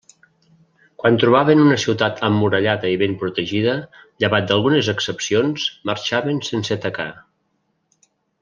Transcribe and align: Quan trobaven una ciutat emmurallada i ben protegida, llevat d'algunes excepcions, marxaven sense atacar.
Quan 1.01 1.17
trobaven 1.23 1.59
una 1.65 1.75
ciutat 1.83 2.21
emmurallada 2.29 2.89
i 2.93 2.97
ben 3.03 3.13
protegida, 3.25 3.77
llevat 4.25 4.49
d'algunes 4.53 4.91
excepcions, 4.97 5.69
marxaven 5.91 6.45
sense 6.53 6.79
atacar. 6.81 7.11